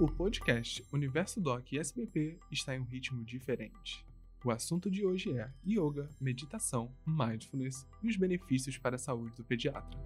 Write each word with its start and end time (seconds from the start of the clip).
O 0.00 0.06
podcast 0.06 0.86
Universo 0.92 1.40
Doc 1.40 1.72
e 1.72 1.78
SBP 1.80 2.38
está 2.52 2.72
em 2.72 2.78
um 2.78 2.84
ritmo 2.84 3.24
diferente. 3.24 4.06
O 4.44 4.52
assunto 4.52 4.88
de 4.88 5.04
hoje 5.04 5.36
é 5.36 5.50
yoga, 5.66 6.08
meditação, 6.20 6.94
mindfulness 7.04 7.84
e 8.00 8.08
os 8.08 8.16
benefícios 8.16 8.78
para 8.78 8.94
a 8.94 8.98
saúde 8.98 9.34
do 9.34 9.42
pediatra. 9.42 9.98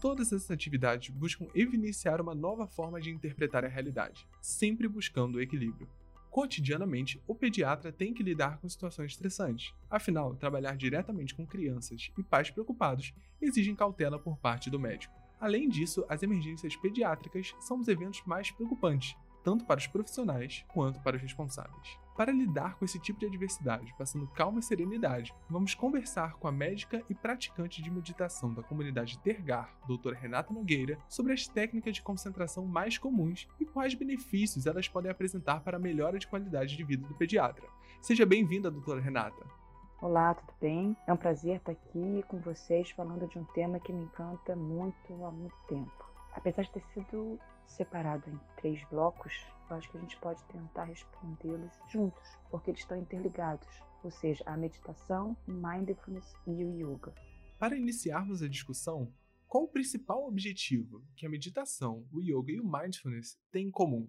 Todas 0.00 0.32
essas 0.32 0.50
atividades 0.50 1.10
buscam 1.10 1.46
evidenciar 1.54 2.20
uma 2.20 2.34
nova 2.34 2.66
forma 2.66 3.00
de 3.00 3.10
interpretar 3.10 3.64
a 3.64 3.68
realidade, 3.68 4.26
sempre 4.42 4.88
buscando 4.88 5.36
o 5.36 5.40
equilíbrio. 5.40 5.88
Cotidianamente, 6.28 7.22
o 7.24 7.36
pediatra 7.36 7.92
tem 7.92 8.12
que 8.12 8.24
lidar 8.24 8.58
com 8.58 8.68
situações 8.68 9.12
estressantes. 9.12 9.72
Afinal, 9.88 10.34
trabalhar 10.34 10.76
diretamente 10.76 11.36
com 11.36 11.46
crianças 11.46 12.10
e 12.18 12.22
pais 12.24 12.50
preocupados 12.50 13.14
exigem 13.40 13.76
cautela 13.76 14.18
por 14.18 14.36
parte 14.36 14.68
do 14.68 14.80
médico. 14.80 15.25
Além 15.40 15.68
disso, 15.68 16.04
as 16.08 16.22
emergências 16.22 16.74
pediátricas 16.76 17.54
são 17.60 17.78
os 17.78 17.88
eventos 17.88 18.22
mais 18.24 18.50
preocupantes, 18.50 19.16
tanto 19.44 19.64
para 19.64 19.78
os 19.78 19.86
profissionais 19.86 20.64
quanto 20.68 21.00
para 21.00 21.16
os 21.16 21.22
responsáveis. 21.22 21.98
Para 22.16 22.32
lidar 22.32 22.76
com 22.76 22.84
esse 22.86 22.98
tipo 22.98 23.20
de 23.20 23.26
adversidade, 23.26 23.94
passando 23.98 24.26
calma 24.26 24.58
e 24.58 24.62
serenidade, 24.62 25.34
vamos 25.50 25.74
conversar 25.74 26.32
com 26.36 26.48
a 26.48 26.52
médica 26.52 27.04
e 27.10 27.14
praticante 27.14 27.82
de 27.82 27.90
meditação 27.90 28.54
da 28.54 28.62
comunidade 28.62 29.18
Tergar, 29.18 29.70
doutora 29.86 30.16
Renata 30.16 30.52
Nogueira, 30.52 30.98
sobre 31.08 31.34
as 31.34 31.46
técnicas 31.46 31.94
de 31.94 32.02
concentração 32.02 32.64
mais 32.64 32.96
comuns 32.96 33.46
e 33.60 33.66
quais 33.66 33.94
benefícios 33.94 34.66
elas 34.66 34.88
podem 34.88 35.10
apresentar 35.10 35.60
para 35.60 35.76
a 35.76 35.80
melhora 35.80 36.18
de 36.18 36.26
qualidade 36.26 36.74
de 36.74 36.82
vida 36.84 37.06
do 37.06 37.14
pediatra. 37.14 37.68
Seja 38.00 38.24
bem-vinda, 38.24 38.70
doutora 38.70 39.00
Renata. 39.00 39.65
Olá, 40.02 40.34
tudo 40.34 40.52
bem? 40.60 40.94
É 41.06 41.12
um 41.12 41.16
prazer 41.16 41.56
estar 41.56 41.72
aqui 41.72 42.22
com 42.28 42.38
vocês 42.40 42.90
falando 42.90 43.26
de 43.26 43.38
um 43.38 43.44
tema 43.46 43.80
que 43.80 43.90
me 43.90 44.04
encanta 44.04 44.54
muito 44.54 45.24
há 45.24 45.30
muito 45.30 45.56
tempo. 45.68 46.04
Apesar 46.32 46.64
de 46.64 46.70
ter 46.70 46.82
sido 46.92 47.40
separado 47.66 48.28
em 48.28 48.38
três 48.56 48.84
blocos, 48.90 49.32
eu 49.70 49.76
acho 49.76 49.90
que 49.90 49.96
a 49.96 50.00
gente 50.00 50.18
pode 50.18 50.44
tentar 50.44 50.84
respondê-los 50.84 51.72
juntos, 51.88 52.22
porque 52.50 52.72
eles 52.72 52.80
estão 52.80 52.98
interligados, 52.98 53.66
ou 54.04 54.10
seja, 54.10 54.44
a 54.44 54.54
meditação, 54.54 55.34
mindfulness 55.46 56.30
e 56.46 56.62
o 56.62 56.74
yoga. 56.74 57.14
Para 57.58 57.74
iniciarmos 57.74 58.42
a 58.42 58.48
discussão, 58.48 59.10
qual 59.48 59.64
o 59.64 59.68
principal 59.68 60.28
objetivo 60.28 61.02
que 61.16 61.24
a 61.24 61.30
meditação, 61.30 62.06
o 62.12 62.20
yoga 62.20 62.52
e 62.52 62.60
o 62.60 62.70
mindfulness 62.70 63.38
têm 63.50 63.68
em 63.68 63.70
comum? 63.70 64.06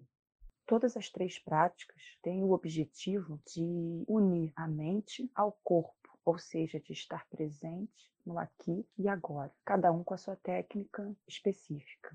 Todas 0.68 0.98
as 0.98 1.08
três 1.08 1.38
práticas 1.38 1.96
têm 2.22 2.44
o 2.44 2.52
objetivo 2.52 3.40
de 3.46 4.04
unir 4.06 4.52
a 4.54 4.68
mente 4.68 5.30
ao 5.34 5.50
corpo, 5.64 6.18
ou 6.22 6.38
seja, 6.38 6.78
de 6.78 6.92
estar 6.92 7.26
presente 7.30 8.12
no 8.24 8.38
aqui 8.38 8.86
e 8.98 9.08
agora, 9.08 9.50
cada 9.64 9.90
um 9.90 10.04
com 10.04 10.12
a 10.12 10.18
sua 10.18 10.36
técnica 10.36 11.16
específica. 11.26 12.14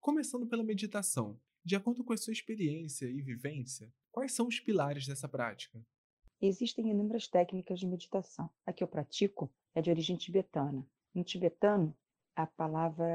Começando 0.00 0.48
pela 0.48 0.64
meditação, 0.64 1.38
de 1.64 1.76
acordo 1.76 2.02
com 2.02 2.12
a 2.12 2.16
sua 2.16 2.32
experiência 2.32 3.06
e 3.06 3.22
vivência, 3.22 3.88
quais 4.10 4.32
são 4.32 4.48
os 4.48 4.58
pilares 4.58 5.06
dessa 5.06 5.28
prática? 5.28 5.80
Existem 6.42 6.90
inúmeras 6.90 7.28
técnicas 7.28 7.78
de 7.78 7.86
meditação. 7.86 8.50
A 8.66 8.72
que 8.72 8.82
eu 8.82 8.88
pratico 8.88 9.48
é 9.76 9.80
de 9.80 9.90
origem 9.90 10.16
tibetana. 10.16 10.84
Em 11.14 11.22
tibetano, 11.22 11.96
a 12.34 12.48
palavra 12.48 13.06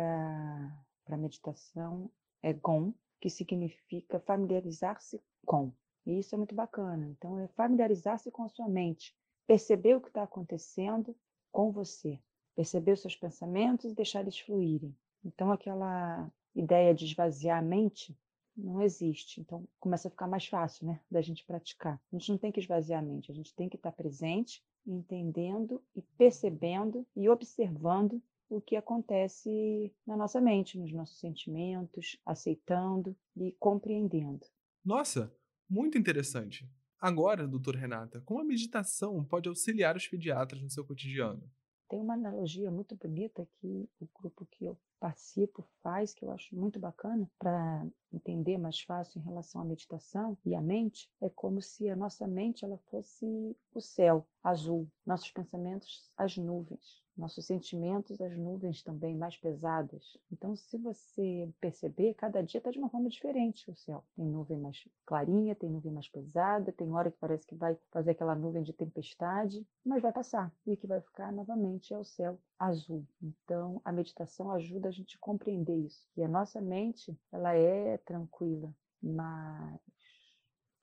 para 1.03 1.17
meditação 1.17 2.09
é 2.41 2.53
Gon, 2.53 2.93
que 3.21 3.29
significa 3.29 4.19
familiarizar-se 4.19 5.21
com. 5.45 5.71
E 6.05 6.17
isso 6.17 6.33
é 6.33 6.37
muito 6.37 6.55
bacana. 6.55 7.07
Então, 7.07 7.39
é 7.39 7.47
familiarizar-se 7.49 8.31
com 8.31 8.43
a 8.43 8.49
sua 8.49 8.67
mente, 8.67 9.15
perceber 9.45 9.95
o 9.95 10.01
que 10.01 10.07
está 10.07 10.23
acontecendo 10.23 11.15
com 11.51 11.71
você, 11.71 12.19
perceber 12.55 12.93
os 12.93 13.01
seus 13.01 13.15
pensamentos 13.15 13.91
e 13.91 13.95
deixar 13.95 14.21
eles 14.21 14.39
fluírem. 14.39 14.95
Então, 15.23 15.51
aquela 15.51 16.29
ideia 16.55 16.93
de 16.93 17.05
esvaziar 17.05 17.59
a 17.59 17.61
mente 17.61 18.17
não 18.57 18.81
existe. 18.81 19.39
Então, 19.39 19.67
começa 19.79 20.07
a 20.07 20.11
ficar 20.11 20.27
mais 20.27 20.47
fácil 20.47 20.87
né, 20.87 20.99
da 21.09 21.21
gente 21.21 21.45
praticar. 21.45 22.01
A 22.11 22.17
gente 22.17 22.31
não 22.31 22.37
tem 22.39 22.51
que 22.51 22.59
esvaziar 22.59 22.99
a 22.99 23.05
mente, 23.05 23.31
a 23.31 23.35
gente 23.35 23.53
tem 23.53 23.69
que 23.69 23.75
estar 23.75 23.91
presente, 23.91 24.63
entendendo 24.85 25.81
e 25.95 26.01
percebendo 26.01 27.05
e 27.15 27.29
observando 27.29 28.21
o 28.51 28.61
que 28.61 28.75
acontece 28.75 29.95
na 30.05 30.17
nossa 30.17 30.41
mente, 30.41 30.77
nos 30.77 30.91
nossos 30.91 31.19
sentimentos, 31.19 32.17
aceitando 32.25 33.15
e 33.35 33.53
compreendendo. 33.53 34.45
Nossa, 34.83 35.33
muito 35.69 35.97
interessante. 35.97 36.69
Agora, 36.99 37.47
doutor 37.47 37.75
Renata, 37.75 38.21
como 38.25 38.41
a 38.41 38.43
meditação 38.43 39.23
pode 39.23 39.47
auxiliar 39.47 39.95
os 39.95 40.05
pediatras 40.05 40.61
no 40.61 40.69
seu 40.69 40.85
cotidiano? 40.85 41.41
Tem 41.89 41.99
uma 41.99 42.13
analogia 42.13 42.69
muito 42.69 42.95
bonita 42.95 43.47
que 43.59 43.89
o 43.99 44.07
grupo 44.13 44.45
que 44.51 44.65
eu 44.65 44.77
participo 45.01 45.67
faz, 45.81 46.13
que 46.13 46.23
eu 46.23 46.31
acho 46.31 46.55
muito 46.55 46.79
bacana, 46.79 47.27
para 47.39 47.87
entender 48.13 48.59
mais 48.59 48.79
fácil 48.81 49.19
em 49.19 49.23
relação 49.23 49.59
à 49.59 49.65
meditação 49.65 50.37
e 50.45 50.53
à 50.53 50.61
mente, 50.61 51.09
é 51.19 51.27
como 51.27 51.59
se 51.59 51.89
a 51.89 51.95
nossa 51.95 52.27
mente 52.27 52.63
ela 52.63 52.77
fosse 52.91 53.25
o 53.73 53.81
céu 53.81 54.27
azul, 54.43 54.87
nossos 55.03 55.31
pensamentos 55.31 56.11
as 56.15 56.37
nuvens 56.37 57.01
nossos 57.21 57.45
sentimentos, 57.45 58.19
as 58.21 58.35
nuvens 58.37 58.81
também 58.81 59.15
mais 59.15 59.37
pesadas. 59.37 60.17
Então, 60.31 60.55
se 60.55 60.77
você 60.77 61.49
perceber, 61.59 62.13
cada 62.15 62.41
dia 62.41 62.57
está 62.57 62.71
de 62.71 62.79
uma 62.79 62.89
forma 62.89 63.09
diferente 63.09 63.69
o 63.69 63.75
céu. 63.75 64.03
Tem 64.15 64.25
nuvem 64.25 64.59
mais 64.59 64.87
clarinha, 65.05 65.55
tem 65.55 65.69
nuvem 65.69 65.91
mais 65.91 66.07
pesada, 66.07 66.71
tem 66.71 66.91
hora 66.91 67.11
que 67.11 67.17
parece 67.19 67.45
que 67.45 67.55
vai 67.55 67.77
fazer 67.91 68.11
aquela 68.11 68.35
nuvem 68.35 68.63
de 68.63 68.73
tempestade, 68.73 69.65
mas 69.85 70.01
vai 70.01 70.11
passar. 70.11 70.51
E 70.65 70.73
o 70.73 70.77
que 70.77 70.87
vai 70.87 71.01
ficar 71.01 71.31
novamente 71.31 71.93
é 71.93 71.97
o 71.97 72.03
céu 72.03 72.39
azul. 72.57 73.05
Então, 73.21 73.81
a 73.83 73.91
meditação 73.91 74.51
ajuda 74.51 74.90
a 74.91 74.93
gente 74.93 75.17
compreender 75.17 75.75
isso. 75.75 76.05
E 76.15 76.23
a 76.23 76.27
nossa 76.27 76.61
mente, 76.61 77.17
ela 77.31 77.53
é 77.53 77.97
tranquila, 77.99 78.73
mas 79.01 79.79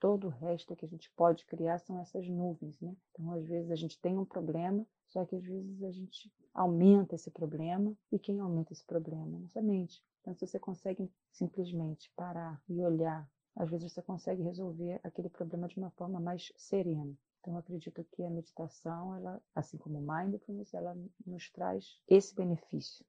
todo 0.00 0.28
o 0.28 0.30
resto 0.30 0.74
que 0.74 0.84
a 0.84 0.88
gente 0.88 1.10
pode 1.12 1.44
criar 1.44 1.78
são 1.78 2.00
essas 2.00 2.26
nuvens, 2.28 2.80
né? 2.80 2.94
Então, 3.12 3.32
às 3.32 3.44
vezes 3.46 3.70
a 3.70 3.76
gente 3.76 4.00
tem 4.00 4.16
um 4.16 4.24
problema, 4.24 4.86
só 5.06 5.24
que 5.24 5.36
às 5.36 5.44
vezes 5.44 5.82
a 5.82 5.90
gente 5.90 6.32
aumenta 6.54 7.14
esse 7.14 7.30
problema 7.30 7.94
e 8.10 8.18
quem 8.18 8.40
aumenta 8.40 8.72
esse 8.72 8.84
problema? 8.84 9.38
Nossa 9.38 9.60
mente. 9.60 10.02
Então, 10.20 10.34
se 10.34 10.46
você 10.46 10.58
consegue 10.58 11.10
simplesmente 11.30 12.10
parar 12.16 12.60
e 12.68 12.80
olhar, 12.82 13.28
às 13.56 13.70
vezes 13.70 13.92
você 13.92 14.02
consegue 14.02 14.42
resolver 14.42 15.00
aquele 15.02 15.28
problema 15.28 15.68
de 15.68 15.78
uma 15.78 15.90
forma 15.90 16.20
mais 16.20 16.52
serena. 16.56 17.14
Então, 17.40 17.56
acredito 17.56 18.04
que 18.12 18.22
a 18.22 18.30
meditação, 18.30 19.14
ela, 19.14 19.40
assim 19.54 19.78
como 19.78 19.98
o 19.98 20.02
mindfulness, 20.02 20.74
ela 20.74 20.96
nos 21.26 21.50
traz 21.50 22.00
esse 22.06 22.34
benefício. 22.34 23.04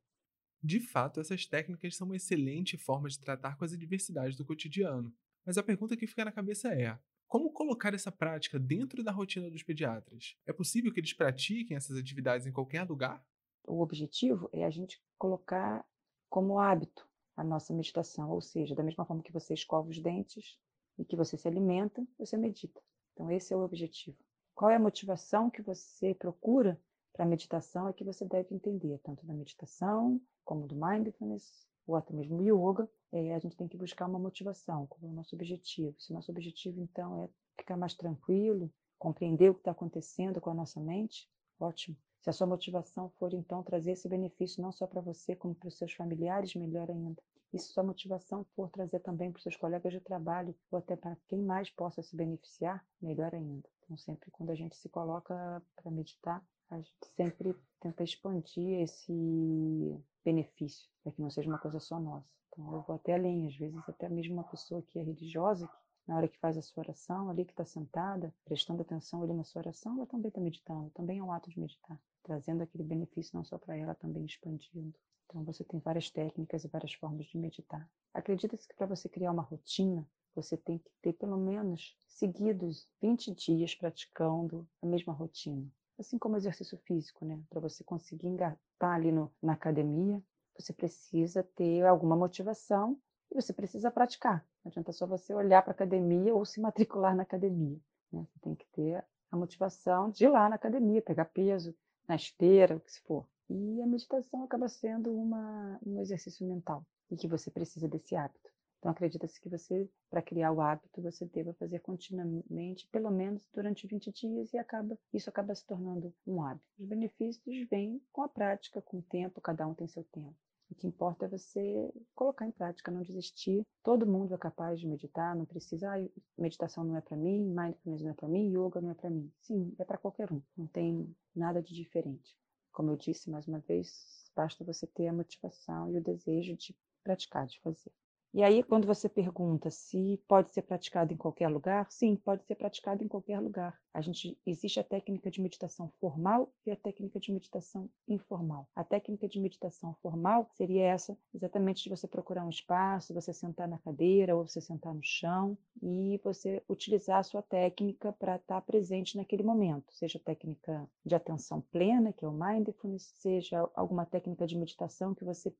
De 0.61 0.79
fato, 0.79 1.19
essas 1.19 1.45
técnicas 1.45 1.95
são 1.95 2.07
uma 2.07 2.15
excelente 2.15 2.77
forma 2.77 3.07
de 3.07 3.19
tratar 3.19 3.57
com 3.57 3.63
as 3.63 3.73
adversidades 3.73 4.37
do 4.37 4.45
cotidiano. 4.45 5.13
Mas 5.45 5.57
a 5.57 5.63
pergunta 5.63 5.95
que 5.95 6.07
fica 6.07 6.25
na 6.25 6.31
cabeça 6.31 6.73
é: 6.73 6.99
como 7.27 7.53
colocar 7.53 7.93
essa 7.93 8.11
prática 8.11 8.59
dentro 8.59 9.03
da 9.03 9.11
rotina 9.11 9.49
dos 9.49 9.63
pediatras? 9.63 10.35
É 10.45 10.51
possível 10.51 10.91
que 10.91 10.99
eles 10.99 11.13
pratiquem 11.13 11.77
essas 11.77 11.97
atividades 11.97 12.45
em 12.45 12.51
qualquer 12.51 12.83
lugar? 12.83 13.25
O 13.67 13.81
objetivo 13.81 14.49
é 14.51 14.65
a 14.65 14.69
gente 14.69 15.01
colocar 15.17 15.85
como 16.29 16.59
hábito 16.59 17.07
a 17.37 17.43
nossa 17.43 17.73
meditação, 17.73 18.29
ou 18.31 18.41
seja, 18.41 18.75
da 18.75 18.83
mesma 18.83 19.05
forma 19.05 19.23
que 19.23 19.31
você 19.31 19.53
escova 19.53 19.87
os 19.87 19.99
dentes 19.99 20.57
e 20.97 21.05
que 21.05 21.15
você 21.15 21.37
se 21.37 21.47
alimenta, 21.47 22.05
você 22.17 22.35
medita. 22.35 22.81
Então, 23.13 23.31
esse 23.31 23.53
é 23.53 23.55
o 23.55 23.61
objetivo. 23.61 24.17
Qual 24.53 24.69
é 24.69 24.75
a 24.75 24.79
motivação 24.79 25.49
que 25.49 25.61
você 25.61 26.13
procura 26.13 26.81
para 27.19 27.25
a 27.25 27.29
meditação? 27.29 27.89
É 27.89 27.91
que 27.91 28.05
você 28.05 28.23
deve 28.23 28.55
entender, 28.55 28.97
tanto 28.99 29.25
da 29.25 29.33
meditação, 29.33 30.21
como 30.45 30.65
do 30.65 30.73
mindfulness, 30.73 31.67
ou 31.85 31.97
até 31.97 32.13
mesmo 32.13 32.41
yoga, 32.41 32.89
é, 33.11 33.35
a 33.35 33.39
gente 33.39 33.57
tem 33.57 33.67
que 33.67 33.75
buscar 33.75 34.05
uma 34.05 34.17
motivação, 34.17 34.87
qual 34.87 35.01
é 35.03 35.11
o 35.11 35.15
nosso 35.15 35.35
objetivo. 35.35 35.93
Se 35.99 36.11
o 36.11 36.15
nosso 36.15 36.31
objetivo, 36.31 36.79
então, 36.79 37.21
é 37.21 37.29
ficar 37.57 37.75
mais 37.75 37.93
tranquilo, 37.93 38.71
compreender 38.97 39.49
o 39.49 39.53
que 39.53 39.59
está 39.59 39.71
acontecendo 39.71 40.39
com 40.39 40.49
a 40.49 40.53
nossa 40.53 40.79
mente, 40.79 41.29
ótimo. 41.59 41.97
Se 42.21 42.29
a 42.29 42.33
sua 42.33 42.47
motivação 42.47 43.09
for, 43.19 43.33
então, 43.33 43.63
trazer 43.63 43.91
esse 43.91 44.07
benefício 44.07 44.61
não 44.61 44.71
só 44.71 44.87
para 44.87 45.01
você, 45.01 45.35
como 45.35 45.53
para 45.53 45.67
os 45.67 45.77
seus 45.77 45.91
familiares, 45.91 46.55
melhor 46.55 46.89
ainda. 46.89 47.21
E 47.51 47.59
se 47.59 47.67
sua 47.73 47.83
motivação 47.83 48.45
for 48.55 48.69
trazer 48.69 49.01
também 49.01 49.29
para 49.29 49.39
os 49.39 49.43
seus 49.43 49.57
colegas 49.57 49.91
de 49.91 49.99
trabalho, 49.99 50.55
ou 50.71 50.79
até 50.79 50.95
para 50.95 51.17
quem 51.27 51.43
mais 51.43 51.69
possa 51.69 52.01
se 52.01 52.15
beneficiar, 52.15 52.81
melhor 53.01 53.35
ainda. 53.35 53.67
Então, 53.83 53.97
sempre 53.97 54.31
quando 54.31 54.51
a 54.51 54.55
gente 54.55 54.77
se 54.77 54.87
coloca 54.87 55.61
para 55.75 55.91
meditar, 55.91 56.41
a 56.69 56.77
gente 56.77 56.91
sempre 57.15 57.55
tenta 57.79 58.03
expandir 58.03 58.81
esse 58.81 60.03
benefício, 60.23 60.87
para 61.01 61.11
que 61.11 61.21
não 61.21 61.29
seja 61.29 61.49
uma 61.49 61.57
coisa 61.57 61.79
só 61.79 61.99
nossa. 61.99 62.27
Então, 62.49 62.73
eu 62.73 62.81
vou 62.81 62.95
até 62.95 63.13
além, 63.13 63.47
às 63.47 63.55
vezes, 63.55 63.77
até 63.87 64.09
mesmo 64.09 64.33
uma 64.33 64.43
pessoa 64.43 64.81
que 64.81 64.99
é 64.99 65.03
religiosa, 65.03 65.67
que 66.01 66.09
na 66.09 66.17
hora 66.17 66.27
que 66.27 66.37
faz 66.39 66.57
a 66.57 66.61
sua 66.61 66.83
oração, 66.83 67.29
ali 67.29 67.45
que 67.45 67.51
está 67.51 67.65
sentada, 67.65 68.33
prestando 68.45 68.81
atenção 68.81 69.23
ali 69.23 69.33
na 69.33 69.43
sua 69.43 69.61
oração, 69.61 69.95
ela 69.95 70.05
também 70.05 70.29
está 70.29 70.41
meditando, 70.41 70.89
também 70.91 71.19
é 71.19 71.23
um 71.23 71.31
ato 71.31 71.49
de 71.49 71.59
meditar, 71.59 71.99
trazendo 72.23 72.63
aquele 72.63 72.83
benefício 72.83 73.35
não 73.35 73.43
só 73.43 73.57
para 73.57 73.77
ela, 73.77 73.95
também 73.95 74.25
expandindo. 74.25 74.93
Então, 75.25 75.43
você 75.43 75.63
tem 75.63 75.79
várias 75.79 76.09
técnicas 76.09 76.63
e 76.63 76.67
várias 76.67 76.93
formas 76.93 77.25
de 77.27 77.37
meditar. 77.37 77.89
Acredita-se 78.13 78.67
que 78.67 78.75
para 78.75 78.87
você 78.87 79.07
criar 79.07 79.31
uma 79.31 79.43
rotina, 79.43 80.07
você 80.35 80.57
tem 80.57 80.79
que 80.79 80.91
ter 81.01 81.13
pelo 81.13 81.37
menos 81.37 81.97
seguidos 82.07 82.87
20 83.01 83.33
dias 83.33 83.75
praticando 83.75 84.67
a 84.81 84.85
mesma 84.85 85.13
rotina. 85.13 85.71
Assim 85.99 86.17
como 86.17 86.37
exercício 86.37 86.77
físico, 86.77 87.25
né? 87.25 87.37
Para 87.49 87.59
você 87.59 87.83
conseguir 87.83 88.27
engatar 88.27 88.95
ali 88.95 89.11
no, 89.11 89.29
na 89.41 89.53
academia, 89.53 90.23
você 90.57 90.71
precisa 90.71 91.43
ter 91.43 91.85
alguma 91.85 92.15
motivação 92.15 92.97
e 93.29 93.35
você 93.35 93.51
precisa 93.51 93.91
praticar. 93.91 94.45
Não 94.63 94.69
adianta 94.69 94.93
só 94.93 95.05
você 95.05 95.33
olhar 95.33 95.61
para 95.61 95.71
a 95.71 95.75
academia 95.75 96.33
ou 96.33 96.45
se 96.45 96.61
matricular 96.61 97.15
na 97.15 97.23
academia. 97.23 97.77
Né? 98.11 98.25
Você 98.25 98.39
tem 98.39 98.55
que 98.55 98.65
ter 98.67 99.03
a 99.29 99.37
motivação 99.37 100.09
de 100.09 100.23
ir 100.23 100.29
lá 100.29 100.49
na 100.49 100.55
academia, 100.55 101.01
pegar 101.01 101.25
peso, 101.25 101.75
na 102.07 102.15
esteira, 102.15 102.77
o 102.77 102.79
que 102.79 102.91
se 102.91 103.01
for. 103.01 103.25
E 103.49 103.81
a 103.81 103.87
meditação 103.87 104.43
acaba 104.43 104.67
sendo 104.67 105.13
uma, 105.13 105.79
um 105.85 105.99
exercício 105.99 106.47
mental 106.47 106.85
e 107.11 107.17
que 107.17 107.27
você 107.27 107.51
precisa 107.51 107.87
desse 107.87 108.15
hábito. 108.15 108.49
Então, 108.79 108.91
acredita-se 108.91 109.39
que 109.41 109.49
você, 109.49 109.89
para 110.09 110.21
criar 110.21 110.53
o 110.53 110.61
hábito, 110.61 111.01
você 111.01 111.25
deva 111.25 111.53
fazer 111.53 111.79
continuamente, 111.79 112.87
pelo 112.87 113.11
menos 113.11 113.45
durante 113.53 113.85
20 113.85 114.11
dias, 114.11 114.53
e 114.53 114.57
acaba, 114.57 114.97
isso 115.13 115.29
acaba 115.29 115.53
se 115.53 115.65
tornando 115.65 116.13
um 116.25 116.41
hábito. 116.41 116.65
Os 116.79 116.85
benefícios 116.85 117.67
vêm 117.69 118.01
com 118.11 118.23
a 118.23 118.29
prática, 118.29 118.81
com 118.81 118.99
o 118.99 119.03
tempo, 119.03 119.41
cada 119.41 119.67
um 119.67 119.73
tem 119.73 119.87
seu 119.87 120.03
tempo. 120.05 120.35
O 120.71 120.75
que 120.75 120.87
importa 120.87 121.25
é 121.25 121.27
você 121.27 121.91
colocar 122.13 122.45
em 122.45 122.51
prática, 122.51 122.91
não 122.91 123.01
desistir. 123.01 123.65
Todo 123.83 124.05
mundo 124.05 124.35
é 124.35 124.37
capaz 124.37 124.79
de 124.79 124.87
meditar, 124.87 125.35
não 125.35 125.45
precisa, 125.45 125.91
ah, 125.91 126.09
meditação 126.37 126.83
não 126.83 126.95
é 126.95 127.01
para 127.01 127.17
mim, 127.17 127.43
mindfulness 127.43 128.03
não 128.03 128.11
é 128.11 128.13
para 128.13 128.27
mim, 128.27 128.53
yoga 128.53 128.79
não 128.79 128.91
é 128.91 128.93
para 128.93 129.09
mim. 129.09 129.31
Sim, 129.41 129.75
é 129.79 129.83
para 129.83 129.97
qualquer 129.97 130.31
um, 130.31 130.41
não 130.55 130.67
tem 130.67 131.13
nada 131.35 131.61
de 131.61 131.73
diferente. 131.73 132.37
Como 132.71 132.91
eu 132.91 132.95
disse 132.95 133.31
mais 133.31 133.47
uma 133.47 133.59
vez, 133.59 134.31
basta 134.35 134.63
você 134.63 134.85
ter 134.85 135.07
a 135.07 135.13
motivação 135.13 135.91
e 135.91 135.97
o 135.97 136.03
desejo 136.03 136.55
de 136.55 136.77
praticar, 137.03 137.47
de 137.47 137.59
fazer. 137.61 137.91
E 138.31 138.43
aí, 138.43 138.61
quando 138.61 138.85
você 138.85 139.09
pergunta 139.09 139.71
se 139.71 140.21
pode 140.27 140.51
ser 140.51 140.61
praticado 140.61 141.11
em 141.11 141.17
qualquer 141.17 141.47
lugar, 141.47 141.87
sim, 141.89 142.15
pode 142.15 142.45
ser 142.45 142.53
praticado 142.53 143.03
em 143.03 143.07
qualquer 143.07 143.39
lugar. 143.39 143.81
A 143.91 144.01
gente 144.01 144.37
existe 144.45 144.79
a 144.79 144.83
técnica 144.83 145.31
de 145.31 145.41
meditação 145.41 145.91
formal 145.99 146.53
e 146.63 146.69
a 146.69 146.75
técnica 146.75 147.19
de 147.19 147.31
meditação 147.31 147.89
informal. 148.07 148.69
A 148.75 148.83
técnica 148.83 149.27
de 149.27 149.39
meditação 149.39 149.95
formal 149.95 150.47
seria 150.53 150.83
essa, 150.83 151.17
exatamente 151.33 151.83
de 151.83 151.89
você 151.89 152.07
procurar 152.07 152.45
um 152.45 152.51
espaço, 152.51 153.15
você 153.15 153.33
sentar 153.33 153.67
na 153.67 153.79
cadeira 153.79 154.35
ou 154.35 154.47
você 154.47 154.61
sentar 154.61 154.93
no 154.93 155.03
chão 155.03 155.57
e 155.81 156.21
você 156.23 156.63
utilizar 156.69 157.17
a 157.17 157.23
sua 157.23 157.41
técnica 157.41 158.13
para 158.13 158.35
estar 158.35 158.61
presente 158.61 159.17
naquele 159.17 159.41
momento, 159.41 159.91
seja 159.91 160.19
técnica 160.19 160.87
de 161.03 161.15
atenção 161.15 161.61
plena, 161.71 162.13
que 162.13 162.23
é 162.23 162.27
o 162.27 162.31
mindfulness, 162.31 163.11
seja 163.15 163.67
alguma 163.73 164.05
técnica 164.05 164.45
de 164.45 164.55
meditação 164.55 165.15
que 165.15 165.25
você 165.25 165.51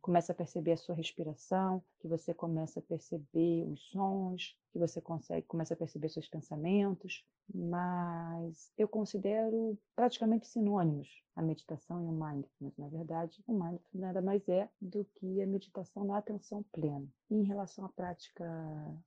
começa 0.00 0.32
a 0.32 0.34
perceber 0.34 0.72
a 0.72 0.76
sua 0.76 0.94
respiração, 0.94 1.82
que 2.00 2.08
você 2.08 2.34
começa 2.34 2.80
a 2.80 2.82
perceber 2.82 3.66
os 3.68 3.80
sons, 3.90 4.56
que 4.72 4.78
você 4.78 5.00
consegue 5.00 5.46
começa 5.46 5.74
a 5.74 5.76
perceber 5.76 6.08
seus 6.08 6.28
pensamentos, 6.28 7.24
mas 7.52 8.72
eu 8.78 8.88
considero 8.88 9.78
praticamente 9.94 10.46
sinônimos 10.46 11.08
a 11.34 11.42
meditação 11.42 12.02
e 12.02 12.06
o 12.06 12.12
mindfulness. 12.12 12.76
Na 12.76 12.88
verdade, 12.88 13.42
o 13.46 13.52
mindfulness 13.52 13.88
nada 13.94 14.20
mais 14.20 14.48
é 14.48 14.68
do 14.80 15.04
que 15.14 15.40
a 15.42 15.46
meditação 15.46 16.04
na 16.04 16.18
atenção 16.18 16.62
plena. 16.72 17.06
E 17.30 17.34
em 17.34 17.44
relação 17.44 17.84
à 17.84 17.88
prática, 17.88 18.44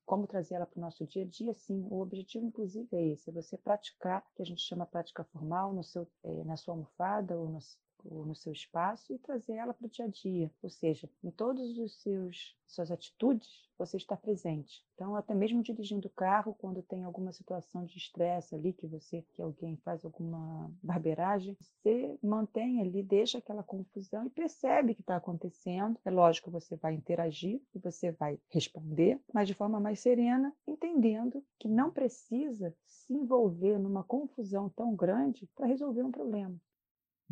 como 0.06 0.28
trazer 0.28 0.56
ela 0.56 0.66
para 0.66 0.78
o 0.78 0.82
nosso 0.82 1.06
dia 1.06 1.24
a 1.24 1.28
dia, 1.28 1.54
sim, 1.54 1.86
o 1.90 2.02
objetivo 2.02 2.46
inclusive 2.46 2.88
é 2.92 3.08
esse, 3.10 3.30
é 3.30 3.34
você 3.34 3.58
praticar, 3.58 4.26
que 4.36 4.42
a 4.42 4.46
gente 4.46 4.62
chama 4.62 4.86
prática 4.86 5.24
formal, 5.26 5.74
no 5.74 5.84
seu, 5.84 6.08
é, 6.24 6.44
na 6.44 6.58
sua 6.58 6.74
almofada 6.74 7.38
ou 7.38 7.50
no, 7.50 7.60
no 8.04 8.36
seu 8.36 8.52
espaço 8.52 9.14
e 9.14 9.20
trazer 9.20 9.54
ela 9.54 9.74
para 9.74 9.86
o 9.86 9.90
dia 9.90 10.06
a 10.06 10.08
dia. 10.08 10.52
Ou 10.62 10.70
seja, 10.70 11.10
em 11.24 11.32
todos 11.32 11.78
os 11.78 12.02
seus 12.02 12.56
suas 12.74 12.92
atitudes, 12.92 13.70
você 13.78 13.98
está 13.98 14.16
presente. 14.16 14.84
Então, 14.96 15.16
até 15.16 15.34
mesmo 15.34 15.62
dirigindo 15.62 16.08
o 16.08 16.12
carro, 16.12 16.56
quando 16.58 16.82
tem 16.82 17.04
alguma 17.04 17.32
situação 17.32 17.86
de 17.86 17.98
estresse 17.98 18.56
ali, 18.56 18.74
que 18.74 18.88
você, 18.88 19.24
que 19.34 19.42
alguém 19.42 19.78
faz 19.78 20.04
alguma 20.04 20.72
barbeiragem, 20.82 21.56
você 21.60 22.18
mantém 22.22 22.82
ali, 22.82 23.04
deixa 23.04 23.38
aquela 23.38 23.64
confusão 23.64 24.26
e 24.26 24.30
percebe 24.30 24.96
que 24.96 25.02
está 25.02 25.18
acontecendo. 25.18 26.00
É 26.04 26.10
lógico 26.10 26.50
que 26.50 26.54
você 26.54 26.76
vai 26.76 26.94
interagir 26.94 27.62
e 27.74 27.80
você 27.80 28.12
vai 28.12 28.40
responder, 28.50 29.20
mas 29.34 29.48
de 29.48 29.54
forma 29.54 29.80
mais 29.80 30.00
serena, 30.00 30.54
entendendo 30.68 31.44
que 31.60 31.68
não 31.68 31.92
precisa 31.92 32.76
se 32.86 33.14
envolver 33.14 33.78
numa 33.78 34.04
confusão 34.04 34.70
tão 34.70 34.96
grande 34.96 35.48
para 35.56 35.68
resolver 35.68 36.04
um 36.04 36.12
problema. 36.12 36.60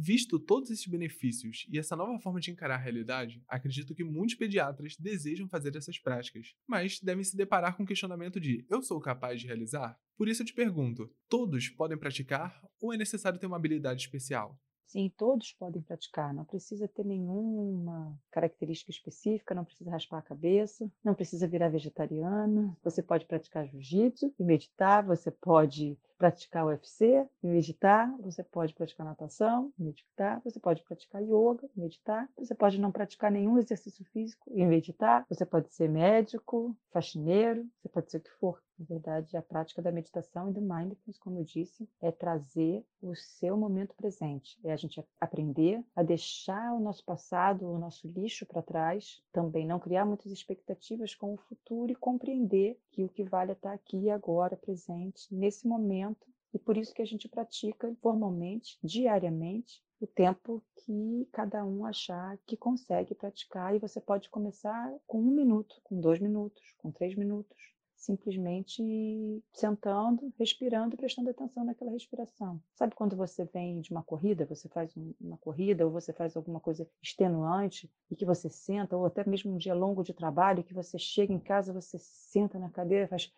Visto 0.03 0.39
todos 0.39 0.71
esses 0.71 0.87
benefícios 0.87 1.67
e 1.69 1.77
essa 1.77 1.95
nova 1.95 2.17
forma 2.17 2.39
de 2.39 2.49
encarar 2.49 2.73
a 2.73 2.79
realidade, 2.79 3.43
acredito 3.47 3.93
que 3.93 4.03
muitos 4.03 4.33
pediatras 4.33 4.95
desejam 4.97 5.47
fazer 5.47 5.75
essas 5.75 5.99
práticas, 5.99 6.55
mas 6.67 6.99
devem 6.99 7.23
se 7.23 7.37
deparar 7.37 7.77
com 7.77 7.83
o 7.83 7.85
questionamento 7.85 8.39
de: 8.39 8.65
eu 8.67 8.81
sou 8.81 8.99
capaz 8.99 9.39
de 9.39 9.45
realizar? 9.45 9.95
Por 10.17 10.27
isso 10.27 10.41
eu 10.41 10.45
te 10.47 10.55
pergunto: 10.55 11.07
todos 11.29 11.69
podem 11.69 11.99
praticar 11.99 12.67
ou 12.81 12.91
é 12.91 12.97
necessário 12.97 13.39
ter 13.39 13.45
uma 13.45 13.57
habilidade 13.57 14.01
especial? 14.01 14.59
Sim, 14.87 15.07
todos 15.15 15.53
podem 15.53 15.83
praticar, 15.83 16.33
não 16.33 16.45
precisa 16.45 16.87
ter 16.87 17.05
nenhuma 17.05 18.19
característica 18.31 18.89
específica, 18.89 19.53
não 19.53 19.63
precisa 19.63 19.91
raspar 19.91 20.17
a 20.17 20.23
cabeça, 20.23 20.91
não 21.03 21.13
precisa 21.13 21.47
virar 21.47 21.69
vegetariano. 21.69 22.75
Você 22.83 23.03
pode 23.03 23.27
praticar 23.27 23.67
jiu-jitsu 23.67 24.33
e 24.39 24.43
meditar, 24.43 25.05
você 25.05 25.29
pode 25.29 25.95
praticar 26.21 26.67
UFC, 26.67 27.27
meditar, 27.41 28.15
você 28.19 28.43
pode 28.43 28.75
praticar 28.75 29.03
natação, 29.03 29.73
meditar, 29.75 30.39
você 30.43 30.59
pode 30.59 30.83
praticar 30.83 31.19
yoga, 31.19 31.67
meditar, 31.75 32.29
você 32.37 32.53
pode 32.53 32.79
não 32.79 32.91
praticar 32.91 33.31
nenhum 33.31 33.57
exercício 33.57 34.05
físico 34.05 34.47
e 34.53 34.63
meditar, 34.63 35.25
você 35.27 35.43
pode 35.47 35.73
ser 35.73 35.89
médico, 35.89 36.77
faxineiro, 36.91 37.67
você 37.81 37.89
pode 37.89 38.11
ser 38.11 38.17
o 38.17 38.21
que 38.21 38.29
for. 38.33 38.61
Na 38.77 38.85
verdade, 38.85 39.37
a 39.37 39.41
prática 39.43 39.81
da 39.81 39.91
meditação 39.91 40.49
e 40.49 40.53
do 40.53 40.61
mindfulness, 40.61 41.19
como 41.19 41.37
eu 41.37 41.43
disse, 41.43 41.87
é 42.01 42.11
trazer 42.11 42.83
o 43.01 43.15
seu 43.15 43.55
momento 43.55 43.95
presente, 43.95 44.59
é 44.63 44.73
a 44.73 44.75
gente 44.75 45.03
aprender 45.19 45.83
a 45.95 46.01
deixar 46.01 46.73
o 46.73 46.79
nosso 46.79 47.03
passado, 47.03 47.67
o 47.67 47.77
nosso 47.77 48.07
lixo 48.07 48.43
para 48.45 48.61
trás, 48.61 49.21
também 49.31 49.67
não 49.67 49.79
criar 49.79 50.03
muitas 50.03 50.31
expectativas 50.31 51.13
com 51.13 51.33
o 51.33 51.37
futuro 51.37 51.91
e 51.91 51.95
compreender 51.95 52.79
que 52.91 53.03
o 53.03 53.09
que 53.09 53.23
vale 53.23 53.51
é 53.51 53.53
estar 53.53 53.73
aqui 53.73 53.97
e 53.97 54.09
agora, 54.09 54.57
presente, 54.57 55.27
nesse 55.31 55.67
momento 55.67 56.10
e 56.53 56.59
por 56.59 56.77
isso 56.77 56.93
que 56.93 57.01
a 57.01 57.05
gente 57.05 57.29
pratica 57.29 57.93
formalmente, 58.01 58.77
diariamente, 58.83 59.81
o 59.99 60.07
tempo 60.07 60.61
que 60.75 61.27
cada 61.31 61.63
um 61.63 61.85
achar 61.85 62.37
que 62.45 62.57
consegue 62.57 63.15
praticar. 63.15 63.75
E 63.75 63.79
você 63.79 64.01
pode 64.01 64.29
começar 64.29 64.93
com 65.07 65.19
um 65.19 65.31
minuto, 65.31 65.79
com 65.83 65.99
dois 65.99 66.19
minutos, 66.19 66.61
com 66.79 66.91
três 66.91 67.15
minutos, 67.15 67.55
simplesmente 67.95 69.43
sentando, 69.53 70.33
respirando, 70.37 70.97
prestando 70.97 71.29
atenção 71.29 71.63
naquela 71.63 71.91
respiração. 71.91 72.59
Sabe 72.73 72.95
quando 72.95 73.15
você 73.15 73.45
vem 73.45 73.79
de 73.79 73.91
uma 73.91 74.01
corrida, 74.01 74.43
você 74.43 74.67
faz 74.67 74.91
uma 75.21 75.37
corrida 75.37 75.85
ou 75.85 75.91
você 75.91 76.11
faz 76.11 76.35
alguma 76.35 76.59
coisa 76.59 76.89
extenuante 77.01 77.89
e 78.09 78.15
que 78.15 78.25
você 78.25 78.49
senta, 78.49 78.97
ou 78.97 79.05
até 79.05 79.23
mesmo 79.29 79.53
um 79.53 79.57
dia 79.57 79.75
longo 79.75 80.03
de 80.03 80.13
trabalho, 80.13 80.63
que 80.63 80.73
você 80.73 80.97
chega 80.97 81.31
em 81.31 81.39
casa, 81.39 81.71
você 81.71 81.99
senta 81.99 82.57
na 82.57 82.71
cadeira 82.71 83.07
faz 83.07 83.31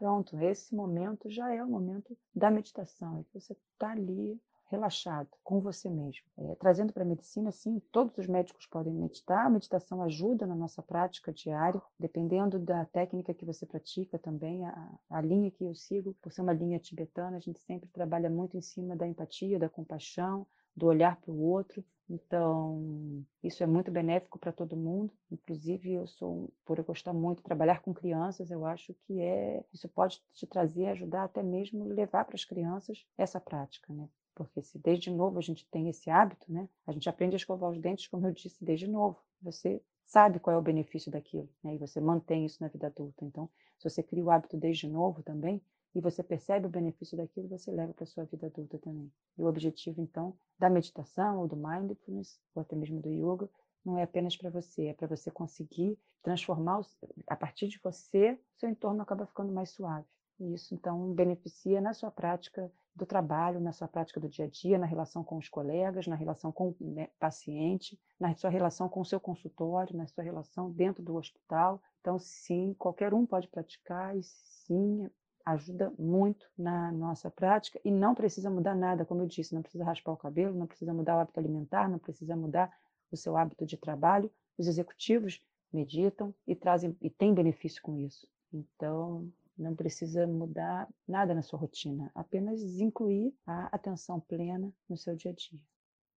Pronto, 0.00 0.40
esse 0.40 0.74
momento 0.74 1.28
já 1.28 1.54
é 1.54 1.62
o 1.62 1.68
momento 1.68 2.16
da 2.34 2.50
meditação, 2.50 3.18
é 3.18 3.22
que 3.24 3.38
você 3.38 3.52
está 3.52 3.90
ali 3.90 4.40
relaxado 4.70 5.28
com 5.44 5.60
você 5.60 5.90
mesmo. 5.90 6.24
É, 6.38 6.54
trazendo 6.54 6.90
para 6.90 7.02
a 7.02 7.06
medicina, 7.06 7.52
sim, 7.52 7.82
todos 7.92 8.16
os 8.16 8.26
médicos 8.26 8.64
podem 8.64 8.94
meditar, 8.94 9.44
a 9.44 9.50
meditação 9.50 10.02
ajuda 10.02 10.46
na 10.46 10.54
nossa 10.54 10.82
prática 10.82 11.30
diária, 11.34 11.82
dependendo 11.98 12.58
da 12.58 12.86
técnica 12.86 13.34
que 13.34 13.44
você 13.44 13.66
pratica 13.66 14.18
também, 14.18 14.64
a, 14.64 14.98
a 15.10 15.20
linha 15.20 15.50
que 15.50 15.64
eu 15.64 15.74
sigo, 15.74 16.16
por 16.22 16.32
ser 16.32 16.40
uma 16.40 16.54
linha 16.54 16.78
tibetana, 16.78 17.36
a 17.36 17.40
gente 17.40 17.60
sempre 17.60 17.90
trabalha 17.90 18.30
muito 18.30 18.56
em 18.56 18.62
cima 18.62 18.96
da 18.96 19.06
empatia, 19.06 19.58
da 19.58 19.68
compaixão, 19.68 20.46
do 20.76 20.86
olhar 20.86 21.16
para 21.16 21.30
o 21.30 21.40
outro. 21.40 21.84
Então, 22.08 23.24
isso 23.42 23.62
é 23.62 23.66
muito 23.66 23.90
benéfico 23.90 24.38
para 24.38 24.52
todo 24.52 24.76
mundo. 24.76 25.12
Inclusive, 25.30 25.92
eu 25.92 26.06
sou, 26.08 26.52
por 26.64 26.78
eu 26.78 26.84
gostar 26.84 27.12
muito 27.12 27.42
trabalhar 27.42 27.80
com 27.80 27.94
crianças, 27.94 28.50
eu 28.50 28.66
acho 28.66 28.92
que 29.06 29.20
é 29.20 29.64
isso 29.72 29.88
pode 29.88 30.20
te 30.32 30.46
trazer, 30.46 30.86
ajudar 30.86 31.24
até 31.24 31.42
mesmo 31.42 31.84
levar 31.84 32.24
para 32.24 32.34
as 32.34 32.44
crianças 32.44 33.06
essa 33.16 33.40
prática, 33.40 33.92
né? 33.92 34.08
Porque 34.34 34.60
se 34.60 34.78
desde 34.78 35.10
novo 35.10 35.38
a 35.38 35.42
gente 35.42 35.68
tem 35.70 35.88
esse 35.88 36.10
hábito, 36.10 36.52
né? 36.52 36.68
A 36.86 36.92
gente 36.92 37.08
aprende 37.08 37.36
a 37.36 37.38
escovar 37.38 37.70
os 37.70 37.78
dentes, 37.78 38.08
como 38.08 38.26
eu 38.26 38.32
disse, 38.32 38.64
desde 38.64 38.88
novo. 38.88 39.18
Você 39.42 39.80
sabe 40.04 40.40
qual 40.40 40.56
é 40.56 40.58
o 40.58 40.62
benefício 40.62 41.12
daquilo, 41.12 41.48
né? 41.62 41.74
E 41.74 41.78
você 41.78 42.00
mantém 42.00 42.44
isso 42.44 42.60
na 42.60 42.68
vida 42.68 42.88
adulta. 42.88 43.24
Então, 43.24 43.48
se 43.78 43.88
você 43.88 44.02
cria 44.02 44.24
o 44.24 44.30
hábito 44.30 44.56
desde 44.56 44.88
novo 44.88 45.22
também, 45.22 45.62
e 45.94 46.00
você 46.00 46.22
percebe 46.22 46.66
o 46.66 46.70
benefício 46.70 47.16
daquilo, 47.16 47.48
você 47.48 47.70
leva 47.70 47.92
para 47.92 48.04
a 48.04 48.06
sua 48.06 48.24
vida 48.24 48.46
adulta 48.46 48.78
também. 48.78 49.10
E 49.36 49.42
o 49.42 49.46
objetivo, 49.46 50.00
então, 50.00 50.36
da 50.58 50.70
meditação 50.70 51.40
ou 51.40 51.48
do 51.48 51.56
mindfulness, 51.56 52.40
ou 52.54 52.62
até 52.62 52.76
mesmo 52.76 53.00
do 53.00 53.10
yoga, 53.10 53.48
não 53.84 53.98
é 53.98 54.02
apenas 54.02 54.36
para 54.36 54.50
você, 54.50 54.86
é 54.86 54.94
para 54.94 55.08
você 55.08 55.30
conseguir 55.30 55.98
transformar, 56.22 56.80
a 57.26 57.36
partir 57.36 57.68
de 57.68 57.80
você, 57.82 58.38
seu 58.56 58.68
entorno 58.68 59.02
acaba 59.02 59.26
ficando 59.26 59.52
mais 59.52 59.70
suave. 59.70 60.06
E 60.38 60.54
isso, 60.54 60.74
então, 60.74 61.12
beneficia 61.12 61.80
na 61.80 61.92
sua 61.92 62.10
prática 62.10 62.70
do 62.94 63.06
trabalho, 63.06 63.60
na 63.60 63.72
sua 63.72 63.86
prática 63.86 64.18
do 64.18 64.28
dia 64.28 64.46
a 64.46 64.48
dia, 64.48 64.78
na 64.78 64.86
relação 64.86 65.22
com 65.22 65.36
os 65.36 65.48
colegas, 65.48 66.06
na 66.06 66.16
relação 66.16 66.50
com 66.50 66.68
o 66.68 66.76
né, 66.80 67.08
paciente, 67.18 67.98
na 68.18 68.34
sua 68.34 68.50
relação 68.50 68.88
com 68.88 69.00
o 69.00 69.04
seu 69.04 69.20
consultório, 69.20 69.96
na 69.96 70.06
sua 70.06 70.24
relação 70.24 70.70
dentro 70.70 71.02
do 71.02 71.14
hospital. 71.16 71.80
Então, 72.00 72.18
sim, 72.18 72.74
qualquer 72.78 73.12
um 73.14 73.26
pode 73.26 73.48
praticar 73.48 74.16
e 74.16 74.22
sim, 74.22 75.08
ajuda 75.44 75.92
muito 75.98 76.46
na 76.56 76.92
nossa 76.92 77.30
prática 77.30 77.80
e 77.84 77.90
não 77.90 78.14
precisa 78.14 78.50
mudar 78.50 78.74
nada, 78.74 79.04
como 79.04 79.22
eu 79.22 79.26
disse, 79.26 79.54
não 79.54 79.62
precisa 79.62 79.84
raspar 79.84 80.12
o 80.12 80.16
cabelo, 80.16 80.56
não 80.56 80.66
precisa 80.66 80.92
mudar 80.92 81.16
o 81.16 81.20
hábito 81.20 81.40
alimentar, 81.40 81.88
não 81.88 81.98
precisa 81.98 82.36
mudar 82.36 82.72
o 83.10 83.16
seu 83.16 83.36
hábito 83.36 83.66
de 83.66 83.76
trabalho. 83.76 84.30
Os 84.58 84.66
executivos 84.66 85.42
meditam 85.72 86.34
e 86.46 86.54
trazem 86.54 86.96
e 87.00 87.08
têm 87.08 87.34
benefício 87.34 87.80
com 87.82 87.98
isso. 87.98 88.28
Então, 88.52 89.30
não 89.56 89.74
precisa 89.74 90.26
mudar 90.26 90.88
nada 91.06 91.34
na 91.34 91.42
sua 91.42 91.58
rotina, 91.58 92.10
apenas 92.14 92.62
incluir 92.80 93.34
a 93.46 93.66
atenção 93.66 94.18
plena 94.20 94.72
no 94.88 94.96
seu 94.96 95.14
dia 95.14 95.30
a 95.30 95.34
dia. 95.34 95.60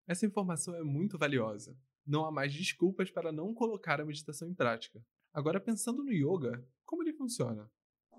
Essa 0.06 0.26
informação 0.26 0.74
é 0.74 0.82
muito 0.82 1.18
valiosa. 1.18 1.76
Não 2.06 2.24
há 2.24 2.30
mais 2.30 2.52
desculpas 2.52 3.10
para 3.10 3.32
não 3.32 3.54
colocar 3.54 4.00
a 4.00 4.04
meditação 4.04 4.48
em 4.48 4.54
prática. 4.54 5.02
Agora, 5.32 5.60
pensando 5.60 6.04
no 6.04 6.12
yoga, 6.12 6.66
como 6.84 7.02
ele 7.02 7.12
funciona? 7.12 7.70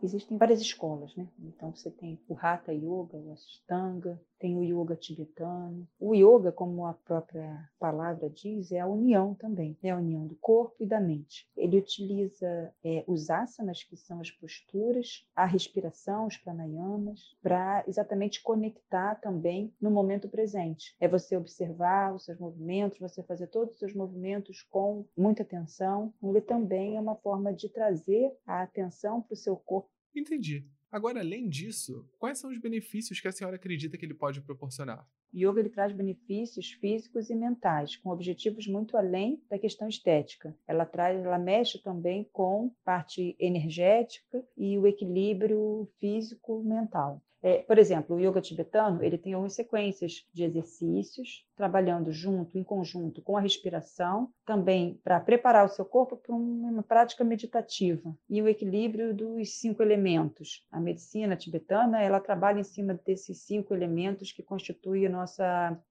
Existem 0.04 0.38
várias 0.38 0.62
escolas, 0.62 1.16
né? 1.16 1.28
Então 1.40 1.74
você 1.74 1.90
tem 1.90 2.20
o 2.28 2.36
Hatha 2.40 2.74
Yoga, 2.74 3.18
o 3.18 3.32
Ashtanga, 3.32 4.22
tem 4.40 4.58
o 4.58 4.64
Yoga 4.64 4.96
tibetano. 4.96 5.88
O 6.00 6.14
Yoga, 6.14 6.52
como 6.52 6.86
a 6.86 6.94
própria 6.94 7.70
palavra 7.80 8.30
diz, 8.30 8.72
é 8.72 8.80
a 8.80 8.88
união 8.88 9.34
também, 9.34 9.78
é 9.82 9.92
a 9.92 9.98
união 9.98 10.28
do 10.28 10.36
corpo 10.36 10.76
e 10.80 10.86
da 10.86 11.00
mente. 11.00 11.48
Ele 11.56 11.78
utiliza 11.78 12.74
é, 12.84 13.04
os 13.08 13.30
asanas, 13.30 13.84
que 13.84 13.96
são 13.96 14.20
as 14.20 14.32
posturas, 14.32 15.26
a 15.36 15.46
respiração, 15.46 16.28
os 16.28 16.38
pranayamas, 16.38 17.36
para 17.42 17.84
exatamente 17.88 18.42
conectar 18.42 19.16
também 19.16 19.74
no 19.80 19.92
momento 19.92 20.30
presente. 20.30 20.96
É 21.00 21.08
você 21.08 21.36
observar 21.38 22.14
os 22.14 22.26
seus 22.26 22.40
movimentos, 22.40 23.00
você 23.00 23.24
fazer 23.24 23.48
todos 23.48 23.74
os 23.74 23.80
seus 23.80 23.94
movimentos 23.94 24.62
com 24.64 25.06
muita 25.18 25.44
atenção. 25.44 26.14
Ele 26.24 26.42
também 26.42 26.98
é 26.98 27.00
uma 27.00 27.16
forma 27.16 27.54
de 27.54 27.70
trazer 27.70 28.32
a 28.46 28.62
atenção 28.62 29.22
para 29.22 29.34
o 29.34 29.38
seu 29.38 29.56
corpo 29.56 29.90
Entendi. 30.16 30.66
Agora, 30.92 31.20
além 31.20 31.50
disso, 31.50 32.08
quais 32.18 32.40
são 32.40 32.50
os 32.50 32.58
benefícios 32.58 33.20
que 33.20 33.28
a 33.28 33.32
senhora 33.32 33.56
acredita 33.58 33.98
que 33.98 34.06
ele 34.06 34.14
pode 34.14 34.42
proporcionar? 34.42 35.08
Yoga 35.36 35.60
ele 35.60 35.70
traz 35.70 35.92
benefícios 35.92 36.72
físicos 36.72 37.30
e 37.30 37.36
mentais, 37.36 37.98
com 37.98 38.10
objetivos 38.10 38.68
muito 38.68 38.96
além 38.96 39.42
da 39.50 39.60
questão 39.60 39.88
estética. 39.88 40.56
Ela 40.66 40.86
traz, 40.86 41.24
ela 41.24 41.38
mexe 41.38 41.78
também 41.82 42.28
com 42.32 42.72
parte 42.86 43.36
energética 43.38 44.44
e 44.58 44.78
o 44.78 44.88
equilíbrio 44.88 45.90
físico-mental. 46.00 47.22
É, 47.46 47.60
por 47.60 47.78
exemplo, 47.78 48.16
o 48.16 48.20
yoga 48.20 48.42
tibetano 48.42 49.04
ele 49.04 49.20
tem 49.20 49.34
algumas 49.34 49.54
sequências 49.54 50.26
de 50.34 50.44
exercícios, 50.44 51.46
trabalhando 51.56 52.12
junto, 52.12 52.58
em 52.58 52.64
conjunto 52.64 53.22
com 53.22 53.38
a 53.38 53.40
respiração, 53.40 54.32
também 54.44 55.00
para 55.04 55.20
preparar 55.20 55.64
o 55.64 55.70
seu 55.70 55.86
corpo 55.86 56.18
para 56.18 56.34
uma 56.34 56.82
prática 56.82 57.24
meditativa 57.24 58.18
e 58.28 58.42
o 58.42 58.48
equilíbrio 58.48 59.14
dos 59.14 59.60
cinco 59.60 59.84
elementos. 59.84 60.66
A 60.72 60.80
medicina 60.80 61.36
tibetana 61.36 62.02
ela 62.02 62.20
trabalha 62.20 62.62
em 62.62 62.64
cima 62.64 62.96
desses 63.06 63.42
cinco 63.42 63.76
elementos 63.76 64.32
que 64.32 64.42
constituem 64.42 65.06
o 65.06 65.12
nossa, 65.12 65.25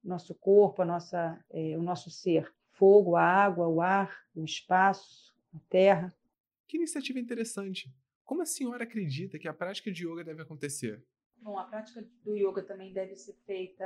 nosso 0.03 0.35
corpo, 0.35 0.83
a 0.83 0.85
nossa, 0.85 1.45
é, 1.50 1.76
o 1.76 1.83
nosso 1.83 2.11
ser: 2.11 2.53
fogo, 2.73 3.17
a 3.17 3.23
água, 3.23 3.69
o 3.69 3.81
ar, 3.81 4.17
o 4.35 4.45
espaço, 4.45 5.35
a 5.55 5.59
terra. 5.69 6.14
Que 6.67 6.76
iniciativa 6.76 7.19
interessante! 7.19 7.93
Como 8.25 8.43
a 8.43 8.47
senhora 8.47 8.85
acredita 8.85 9.38
que 9.38 9.47
a 9.47 9.53
prática 9.53 9.93
de 9.93 10.07
yoga 10.07 10.25
deve 10.25 10.43
acontecer? 10.43 11.05
Bom, 11.37 11.59
a 11.59 11.64
prática 11.64 12.03
do 12.25 12.35
yoga 12.35 12.62
também 12.62 12.93
deve 12.93 13.14
ser 13.17 13.35
feita 13.45 13.85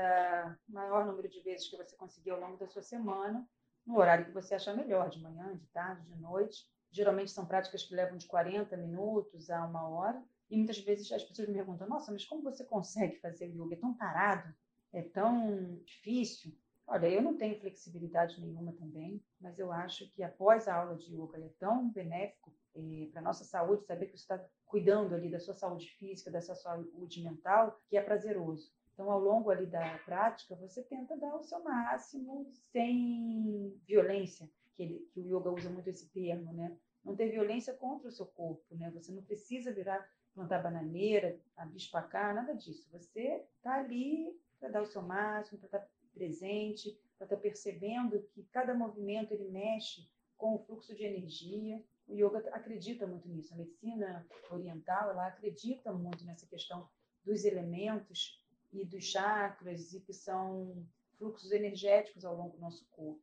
o 0.69 0.73
maior 0.73 1.05
número 1.05 1.29
de 1.29 1.41
vezes 1.41 1.69
que 1.69 1.77
você 1.77 1.97
conseguir 1.97 2.31
ao 2.31 2.41
longo 2.41 2.57
da 2.57 2.69
sua 2.69 2.83
semana, 2.83 3.45
no 3.85 3.99
horário 3.99 4.27
que 4.27 4.33
você 4.33 4.55
achar 4.55 4.77
melhor, 4.77 5.11
de 5.11 5.21
manhã, 5.21 5.57
de 5.57 5.67
tarde, 5.69 6.07
de 6.07 6.17
noite. 6.21 6.65
Geralmente 6.91 7.33
são 7.33 7.45
práticas 7.45 7.83
que 7.83 7.95
levam 7.95 8.17
de 8.17 8.29
40 8.29 8.77
minutos 8.77 9.51
a 9.51 9.67
uma 9.67 9.89
hora. 9.89 10.23
E 10.49 10.57
muitas 10.57 10.79
vezes 10.79 11.11
as 11.11 11.25
pessoas 11.25 11.49
me 11.49 11.55
perguntam: 11.55 11.89
nossa, 11.89 12.13
mas 12.13 12.25
como 12.25 12.43
você 12.43 12.65
consegue 12.65 13.17
fazer 13.17 13.47
yoga? 13.47 13.75
É 13.75 13.79
tão 13.79 13.93
parado? 13.95 14.55
É 14.93 15.03
tão 15.03 15.81
difícil? 15.85 16.57
Olha, 16.87 17.07
eu 17.07 17.21
não 17.21 17.37
tenho 17.37 17.61
flexibilidade 17.61 18.41
nenhuma 18.41 18.73
também, 18.73 19.23
mas 19.39 19.59
eu 19.59 19.71
acho 19.71 20.11
que 20.13 20.23
após 20.23 20.67
a 20.67 20.75
aula 20.75 20.97
de 20.97 21.15
yoga 21.15 21.39
é 21.39 21.51
tão 21.59 21.91
benéfico 21.91 22.51
eh, 22.75 23.09
para 23.13 23.21
a 23.21 23.25
nossa 23.25 23.45
saúde, 23.45 23.85
saber 23.85 24.07
que 24.07 24.17
você 24.17 24.23
está 24.23 24.43
cuidando 24.65 25.15
ali 25.15 25.31
da 25.31 25.39
sua 25.39 25.55
saúde 25.55 25.87
física, 25.99 26.31
da 26.31 26.41
sua 26.41 26.55
saúde 26.55 27.23
mental, 27.23 27.79
que 27.89 27.97
é 27.97 28.01
prazeroso. 28.01 28.73
Então, 28.95 29.11
ao 29.11 29.21
longo 29.21 29.51
ali 29.51 29.67
da 29.67 29.99
prática, 29.99 30.57
você 30.57 30.83
tenta 30.83 31.17
dar 31.17 31.37
o 31.37 31.43
seu 31.43 31.63
máximo 31.63 32.51
sem 32.73 33.79
violência, 33.87 34.51
que, 34.75 34.83
ele, 34.83 35.09
que 35.13 35.21
o 35.21 35.25
yoga 35.25 35.53
usa 35.53 35.71
muito 35.71 35.89
esse 35.89 36.09
termo, 36.09 36.53
né? 36.53 36.77
Não 37.05 37.15
ter 37.15 37.31
violência 37.31 37.75
contra 37.75 38.09
o 38.09 38.13
seu 38.13 38.27
corpo, 38.27 38.75
né? 38.75 38.91
Você 38.93 39.13
não 39.13 39.23
precisa 39.23 39.73
virar 39.73 40.09
plantar 40.35 40.63
bananeira, 40.63 41.39
abispacar, 41.57 42.35
nada 42.35 42.55
disso. 42.55 42.89
Você 42.93 43.45
está 43.57 43.75
ali 43.75 44.37
para 44.59 44.69
dar 44.69 44.83
o 44.83 44.87
seu 44.87 45.03
máximo, 45.03 45.59
para 45.59 45.67
estar 45.67 45.79
tá 45.81 45.89
presente, 46.15 46.99
para 47.17 47.25
estar 47.27 47.37
tá 47.37 47.43
percebendo 47.43 48.23
que 48.35 48.43
cada 48.45 48.75
movimento 48.75 49.33
ele 49.33 49.49
mexe 49.49 50.09
com 50.37 50.55
o 50.55 50.59
fluxo 50.59 50.95
de 50.95 51.05
energia 51.05 51.83
o 52.09 52.15
yoga 52.15 52.39
acredita 52.53 53.07
muito 53.07 53.29
nisso. 53.29 53.53
A 53.53 53.57
medicina 53.57 54.27
oriental 54.51 55.11
ela 55.11 55.27
acredita 55.27 55.93
muito 55.93 56.25
nessa 56.25 56.47
questão 56.47 56.89
dos 57.23 57.45
elementos 57.45 58.43
e 58.73 58.85
dos 58.85 59.05
chakras 59.05 59.93
e 59.93 60.01
que 60.01 60.15
são 60.15 60.87
fluxos 61.19 61.53
energéticos 61.53 62.25
ao 62.25 62.35
longo 62.35 62.57
do 62.57 62.61
nosso 62.61 62.87
corpo. 62.91 63.23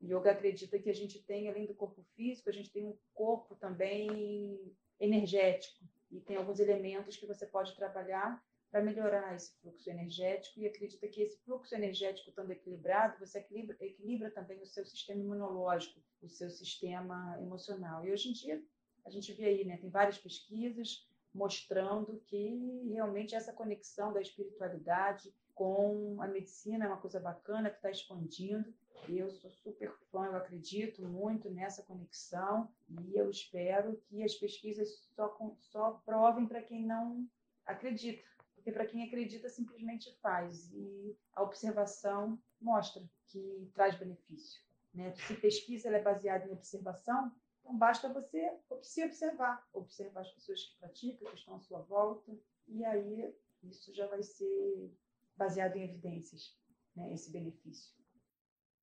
O 0.00 0.04
yoga 0.04 0.32
acredita 0.32 0.78
que 0.78 0.90
a 0.90 0.94
gente 0.94 1.22
tem, 1.22 1.48
além 1.48 1.66
do 1.66 1.74
corpo 1.74 2.02
físico, 2.14 2.50
a 2.50 2.52
gente 2.52 2.70
tem 2.70 2.84
um 2.84 2.98
corpo 3.14 3.54
também 3.54 4.74
energético 4.98 5.84
e 6.10 6.20
tem 6.20 6.36
alguns 6.36 6.58
elementos 6.58 7.16
que 7.16 7.26
você 7.26 7.46
pode 7.46 7.76
trabalhar 7.76 8.42
para 8.76 8.84
melhorar 8.84 9.34
esse 9.34 9.54
fluxo 9.62 9.88
energético 9.88 10.60
e 10.60 10.66
acredita 10.66 11.08
que 11.08 11.22
esse 11.22 11.38
fluxo 11.44 11.74
energético 11.74 12.28
estando 12.28 12.50
equilibrado, 12.50 13.18
você 13.18 13.38
equilibra, 13.38 13.74
equilibra 13.80 14.30
também 14.30 14.60
o 14.60 14.66
seu 14.66 14.84
sistema 14.84 15.18
imunológico, 15.18 15.98
o 16.20 16.28
seu 16.28 16.50
sistema 16.50 17.38
emocional. 17.40 18.04
E 18.04 18.12
hoje 18.12 18.28
em 18.28 18.32
dia, 18.34 18.62
a 19.06 19.08
gente 19.08 19.32
vê 19.32 19.46
aí, 19.46 19.64
né, 19.64 19.78
tem 19.78 19.88
várias 19.88 20.18
pesquisas 20.18 21.08
mostrando 21.32 22.20
que 22.26 22.82
realmente 22.90 23.34
essa 23.34 23.50
conexão 23.50 24.12
da 24.12 24.20
espiritualidade 24.20 25.32
com 25.54 26.20
a 26.20 26.28
medicina 26.28 26.84
é 26.84 26.88
uma 26.88 27.00
coisa 27.00 27.18
bacana 27.18 27.70
que 27.70 27.76
está 27.76 27.90
expandindo. 27.90 28.74
Eu 29.08 29.30
sou 29.30 29.50
super 29.50 29.90
fã, 30.12 30.26
eu 30.26 30.36
acredito 30.36 31.02
muito 31.08 31.48
nessa 31.48 31.82
conexão 31.82 32.70
e 32.90 33.16
eu 33.16 33.30
espero 33.30 33.96
que 34.04 34.22
as 34.22 34.34
pesquisas 34.34 35.08
só, 35.14 35.34
só 35.60 35.92
provem 36.04 36.46
para 36.46 36.60
quem 36.60 36.84
não 36.84 37.26
acredita 37.64 38.35
porque 38.66 38.72
para 38.72 38.86
quem 38.86 39.04
acredita 39.04 39.48
simplesmente 39.48 40.12
faz 40.20 40.72
e 40.72 41.16
a 41.34 41.42
observação 41.42 42.36
mostra 42.60 43.08
que 43.28 43.70
traz 43.72 43.94
benefício. 43.96 44.60
Né? 44.92 45.14
Se 45.14 45.34
pesquisa 45.34 45.88
é 45.88 46.02
baseada 46.02 46.48
em 46.48 46.52
observação, 46.52 47.30
então 47.60 47.78
basta 47.78 48.12
você 48.12 48.58
se 48.82 49.04
observar, 49.04 49.64
observar 49.72 50.22
as 50.22 50.32
pessoas 50.32 50.64
que 50.64 50.78
praticam, 50.80 51.30
que 51.30 51.38
estão 51.38 51.54
à 51.54 51.60
sua 51.60 51.82
volta, 51.82 52.36
e 52.66 52.84
aí 52.84 53.32
isso 53.62 53.94
já 53.94 54.08
vai 54.08 54.24
ser 54.24 54.92
baseado 55.36 55.76
em 55.76 55.84
evidências, 55.84 56.58
né? 56.96 57.12
esse 57.12 57.30
benefício. 57.30 57.94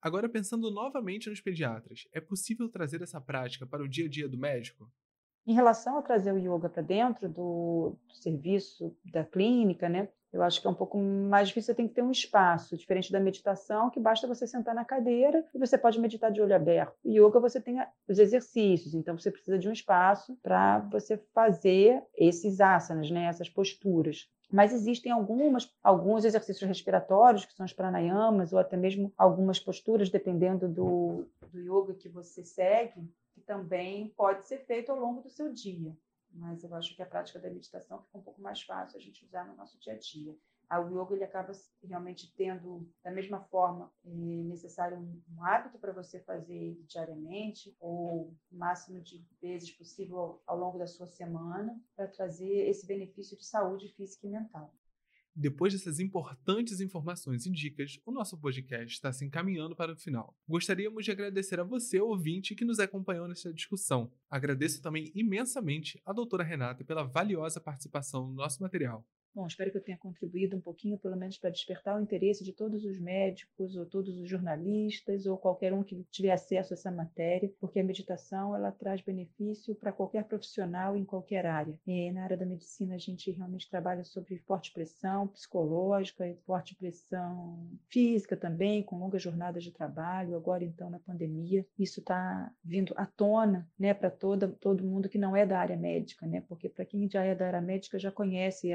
Agora, 0.02 0.30
pensando 0.30 0.72
novamente 0.72 1.30
nos 1.30 1.42
pediatras, 1.42 2.08
é 2.14 2.22
possível 2.22 2.70
trazer 2.70 3.02
essa 3.02 3.20
prática 3.20 3.68
para 3.68 3.84
o 3.84 3.90
dia 3.90 4.06
a 4.06 4.10
dia 4.10 4.30
do 4.30 4.38
médico? 4.38 4.90
Em 5.46 5.54
relação 5.54 5.98
a 5.98 6.02
trazer 6.02 6.32
o 6.32 6.38
yoga 6.38 6.70
para 6.70 6.82
dentro 6.82 7.28
do, 7.28 7.98
do, 8.08 8.16
serviço 8.16 8.96
da 9.12 9.26
clínica, 9.26 9.90
né? 9.90 10.08
Eu 10.32 10.42
acho 10.42 10.60
que 10.60 10.66
é 10.66 10.70
um 10.70 10.76
pouco 10.76 10.98
mais 10.98 11.50
difícil, 11.50 11.68
você 11.68 11.76
tem 11.76 11.88
que 11.88 11.94
ter 11.94 12.02
um 12.02 12.10
espaço, 12.10 12.76
diferente 12.76 13.12
da 13.12 13.20
meditação, 13.20 13.92
que 13.92 14.00
basta 14.00 14.26
você 14.26 14.48
sentar 14.48 14.74
na 14.74 14.84
cadeira 14.84 15.46
e 15.54 15.60
você 15.60 15.78
pode 15.78 16.00
meditar 16.00 16.32
de 16.32 16.42
olho 16.42 16.56
aberto. 16.56 16.96
O 17.04 17.10
yoga 17.10 17.40
você 17.40 17.62
tem 17.62 17.78
os 18.08 18.18
exercícios, 18.18 18.96
então 18.96 19.18
você 19.18 19.30
precisa 19.30 19.60
de 19.60 19.70
um 19.70 19.72
espaço 19.72 20.36
para 20.42 20.80
você 20.92 21.18
fazer 21.36 22.02
esses 22.18 22.60
asanas, 22.60 23.12
né, 23.12 23.26
essas 23.26 23.48
posturas. 23.48 24.28
Mas 24.52 24.72
existem 24.74 25.12
algumas, 25.12 25.72
alguns 25.84 26.26
exercícios 26.26 26.68
respiratórios, 26.68 27.46
que 27.46 27.54
são 27.54 27.66
os 27.66 27.74
pranayamas, 27.74 28.54
ou 28.54 28.60
até 28.60 28.78
mesmo 28.78 29.12
algumas 29.18 29.60
posturas, 29.60 30.10
dependendo 30.10 30.68
do, 30.68 31.28
do 31.52 31.60
yoga 31.60 31.94
que 31.96 32.08
você 32.08 32.44
segue, 32.44 33.02
também 33.46 34.10
pode 34.10 34.46
ser 34.46 34.60
feito 34.66 34.92
ao 34.92 35.00
longo 35.00 35.22
do 35.22 35.30
seu 35.30 35.52
dia. 35.52 35.96
Mas 36.32 36.64
eu 36.64 36.74
acho 36.74 36.96
que 36.96 37.04
a 37.04 37.06
prática 37.06 37.40
da 37.40 37.50
meditação 37.50 38.02
fica 38.02 38.18
um 38.18 38.22
pouco 38.22 38.42
mais 38.42 38.62
fácil 38.62 38.98
a 38.98 39.02
gente 39.02 39.24
usar 39.24 39.46
no 39.46 39.56
nosso 39.56 39.80
dia 39.80 39.94
a 39.94 39.98
dia. 39.98 40.36
O 40.72 40.90
yoga 40.90 41.14
ele 41.14 41.24
acaba 41.24 41.52
realmente 41.84 42.34
tendo, 42.36 42.90
da 43.04 43.12
mesma 43.12 43.40
forma, 43.42 43.94
é 44.04 44.10
necessário 44.10 44.98
um, 44.98 45.44
hábito 45.44 45.78
para 45.78 45.92
você 45.92 46.20
fazer 46.20 46.82
diariamente, 46.88 47.76
ou 47.80 48.30
o 48.30 48.38
máximo 48.52 49.00
de 49.00 49.24
vezes 49.40 49.70
possível 49.70 50.42
ao 50.48 50.58
longo 50.58 50.80
da 50.80 50.88
sua 50.88 51.06
semana, 51.06 51.80
para 51.96 52.08
trazer 52.08 52.68
esse 52.68 52.88
benefício 52.88 53.38
de 53.38 53.46
saúde 53.46 53.90
física 53.90 54.26
e 54.26 54.32
mental. 54.32 54.74
Depois 55.36 55.74
dessas 55.74 56.00
importantes 56.00 56.80
informações 56.80 57.48
e 57.48 57.52
dicas, 57.52 58.00
o 58.06 58.12
nosso 58.12 58.38
podcast 58.38 58.94
está 58.94 59.12
se 59.12 59.26
encaminhando 59.26 59.76
para 59.76 59.94
o 59.94 59.96
final. 59.96 60.38
Gostaríamos 60.48 61.04
de 61.04 61.12
agradecer 61.12 61.60
a 61.60 61.64
você, 61.64 62.00
ouvinte, 62.00 62.54
que 62.54 62.64
nos 62.64 62.80
acompanhou 62.80 63.28
nessa 63.28 63.52
discussão. 63.52 64.12
Agradeço 64.30 64.80
também 64.80 65.12
imensamente 65.16 66.00
a 66.06 66.14
doutora 66.14 66.44
Renata 66.44 66.84
pela 66.84 67.04
valiosa 67.04 67.60
participação 67.60 68.28
no 68.28 68.34
nosso 68.34 68.62
material. 68.62 69.04
Bom, 69.36 69.48
espero 69.48 69.72
que 69.72 69.78
eu 69.78 69.84
tenha 69.84 69.98
contribuído 69.98 70.56
um 70.56 70.62
pouquinho, 70.62 70.96
pelo 70.96 71.18
menos, 71.18 71.40
para 71.40 71.50
despertar 71.50 71.98
o 71.98 72.04
interesse 72.04 72.44
de 72.44 72.54
todos 72.54 72.86
os 72.86 73.00
médicos 73.00 73.76
ou 73.76 73.84
todos 73.84 74.16
os 74.16 74.30
jornalistas 74.30 75.26
ou 75.26 75.40
qualquer 75.40 75.74
um 75.74 75.82
que 75.84 76.04
tiver 76.12 76.32
acesso 76.32 76.72
a 76.72 76.76
essa 76.76 76.92
matéria, 76.92 77.52
porque 77.60 77.80
a 77.80 77.84
meditação 77.84 78.56
ela 78.56 78.72
traz 78.72 79.02
benefício 79.02 79.74
para 79.74 79.92
qualquer 79.92 80.26
profissional 80.26 80.96
em 80.96 81.04
qualquer 81.04 81.48
área. 81.48 81.76
E 81.88 82.12
na 82.12 82.24
área 82.26 82.38
da 82.38 82.46
medicina 82.46 82.94
a 82.94 83.00
gente 83.00 83.32
realmente 83.32 83.68
trabalha 83.68 84.04
sobre 84.04 84.38
forte 84.38 84.72
pressão 84.72 85.28
psicológica 85.28 86.28
e 86.28 86.36
forte 86.46 86.76
pressão 86.76 87.72
física 87.90 88.38
também, 88.38 88.84
com 88.84 89.00
longas 89.00 89.24
jornadas 89.24 89.64
de 89.64 89.72
trabalho. 89.72 90.36
Agora 90.36 90.64
então 90.64 90.92
na 90.92 91.00
pandemia 91.00 91.66
isso 91.80 92.02
está 92.02 92.52
vindo 92.64 92.94
à 92.96 93.08
tona, 93.08 93.68
né, 93.80 93.96
para 93.96 94.12
todo 94.12 94.84
mundo 94.84 95.10
que 95.10 95.18
não 95.18 95.36
é 95.36 95.44
da 95.44 95.58
área 95.58 95.76
médica, 95.76 96.28
né, 96.28 96.42
porque 96.48 96.70
para 96.70 96.86
quem 96.86 97.10
já 97.10 97.24
é 97.24 97.34
da 97.34 97.48
área 97.48 97.62
médica 97.62 97.98
já 97.98 98.12
conhece 98.12 98.72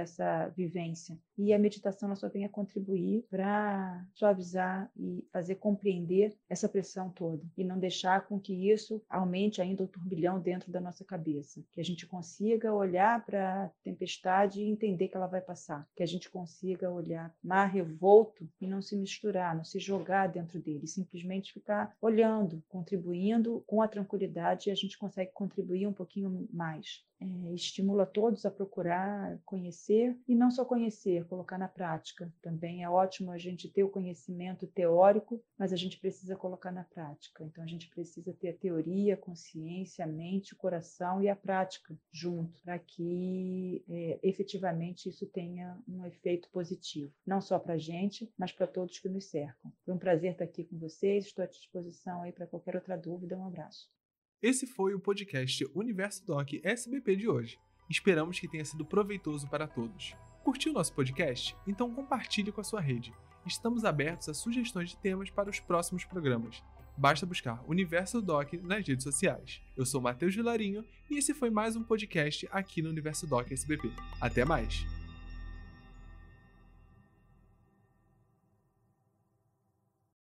vivência. 0.50 1.18
E 1.36 1.52
a 1.52 1.58
meditação 1.58 2.08
ela 2.08 2.16
só 2.16 2.28
vem 2.28 2.44
a 2.44 2.48
contribuir 2.48 3.24
para 3.30 4.04
suavizar 4.12 4.90
e 4.96 5.24
fazer 5.32 5.56
compreender 5.56 6.36
essa 6.48 6.68
pressão 6.68 7.10
toda 7.10 7.44
e 7.56 7.64
não 7.64 7.78
deixar 7.78 8.26
com 8.26 8.40
que 8.40 8.70
isso 8.70 9.02
aumente 9.08 9.60
ainda 9.62 9.84
o 9.84 9.88
turbilhão 9.88 10.40
dentro 10.40 10.70
da 10.70 10.80
nossa 10.80 11.04
cabeça. 11.04 11.62
Que 11.72 11.80
a 11.80 11.84
gente 11.84 12.06
consiga 12.06 12.72
olhar 12.72 13.24
para 13.24 13.64
a 13.64 13.68
tempestade 13.82 14.60
e 14.60 14.68
entender 14.68 15.08
que 15.08 15.16
ela 15.16 15.26
vai 15.26 15.40
passar. 15.40 15.88
Que 15.94 16.02
a 16.02 16.06
gente 16.06 16.30
consiga 16.30 16.90
olhar 16.90 17.34
mar 17.42 17.66
revolto 17.66 18.48
e 18.60 18.66
não 18.66 18.82
se 18.82 18.96
misturar, 18.96 19.56
não 19.56 19.64
se 19.64 19.78
jogar 19.78 20.28
dentro 20.28 20.60
dele, 20.60 20.86
simplesmente 20.86 21.52
ficar 21.52 21.96
olhando, 22.00 22.62
contribuindo 22.68 23.62
com 23.66 23.80
a 23.80 23.88
tranquilidade 23.88 24.68
e 24.68 24.72
a 24.72 24.74
gente 24.74 24.98
consegue 24.98 25.30
contribuir 25.32 25.86
um 25.86 25.92
pouquinho 25.92 26.48
mais 26.52 27.06
é, 27.20 27.54
estimula 27.54 28.06
todos 28.06 28.46
a 28.46 28.50
procurar 28.50 29.38
conhecer 29.44 30.16
e 30.26 30.34
não 30.34 30.50
só 30.50 30.64
conhecer, 30.64 31.26
colocar 31.26 31.58
na 31.58 31.68
prática. 31.68 32.32
Também 32.40 32.84
é 32.84 32.88
ótimo 32.88 33.30
a 33.30 33.38
gente 33.38 33.68
ter 33.68 33.82
o 33.82 33.90
conhecimento 33.90 34.66
teórico, 34.66 35.42
mas 35.58 35.72
a 35.72 35.76
gente 35.76 35.98
precisa 35.98 36.36
colocar 36.36 36.70
na 36.70 36.84
prática. 36.84 37.44
Então 37.44 37.64
a 37.64 37.66
gente 37.66 37.88
precisa 37.88 38.32
ter 38.32 38.50
a 38.50 38.56
teoria, 38.56 39.14
a 39.14 39.16
consciência, 39.16 40.04
a 40.04 40.08
mente, 40.08 40.54
o 40.54 40.56
coração 40.56 41.20
e 41.20 41.28
a 41.28 41.36
prática 41.36 41.96
junto, 42.12 42.62
para 42.62 42.78
que 42.78 43.84
é, 43.88 44.20
efetivamente 44.22 45.08
isso 45.08 45.26
tenha 45.26 45.76
um 45.88 46.04
efeito 46.06 46.48
positivo, 46.50 47.12
não 47.26 47.40
só 47.40 47.58
para 47.58 47.74
a 47.74 47.78
gente, 47.78 48.32
mas 48.38 48.52
para 48.52 48.66
todos 48.66 48.98
que 48.98 49.08
nos 49.08 49.26
cercam. 49.26 49.72
Foi 49.84 49.94
um 49.94 49.98
prazer 49.98 50.32
estar 50.32 50.44
aqui 50.44 50.64
com 50.64 50.78
vocês, 50.78 51.26
estou 51.26 51.44
à 51.44 51.48
disposição 51.48 52.22
aí 52.22 52.32
para 52.32 52.46
qualquer 52.46 52.76
outra 52.76 52.96
dúvida. 52.96 53.36
Um 53.36 53.46
abraço. 53.46 53.97
Esse 54.40 54.68
foi 54.68 54.94
o 54.94 55.00
podcast 55.00 55.68
Universo 55.74 56.24
Doc 56.24 56.50
SBP 56.62 57.16
de 57.16 57.28
hoje. 57.28 57.58
Esperamos 57.90 58.38
que 58.38 58.46
tenha 58.46 58.64
sido 58.64 58.84
proveitoso 58.84 59.48
para 59.48 59.66
todos. 59.66 60.14
Curtiu 60.44 60.72
nosso 60.72 60.92
podcast? 60.92 61.56
Então 61.66 61.92
compartilhe 61.92 62.52
com 62.52 62.60
a 62.60 62.64
sua 62.64 62.80
rede. 62.80 63.12
Estamos 63.44 63.84
abertos 63.84 64.28
a 64.28 64.34
sugestões 64.34 64.90
de 64.90 64.96
temas 64.98 65.28
para 65.28 65.50
os 65.50 65.58
próximos 65.58 66.04
programas. 66.04 66.62
Basta 66.96 67.26
buscar 67.26 67.64
Universo 67.68 68.22
Doc 68.22 68.52
nas 68.62 68.86
redes 68.86 69.02
sociais. 69.02 69.60
Eu 69.76 69.84
sou 69.84 70.00
Matheus 70.00 70.36
Vilarinho 70.36 70.84
e 71.10 71.18
esse 71.18 71.34
foi 71.34 71.50
mais 71.50 71.74
um 71.74 71.82
podcast 71.82 72.48
aqui 72.52 72.80
no 72.80 72.90
Universo 72.90 73.26
Doc 73.26 73.50
SBP. 73.50 73.90
Até 74.20 74.44
mais! 74.44 74.97